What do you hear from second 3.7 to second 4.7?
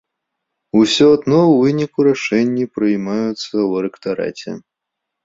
рэктараце.